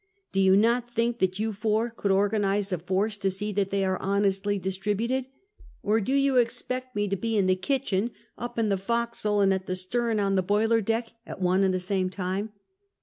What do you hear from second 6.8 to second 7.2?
me to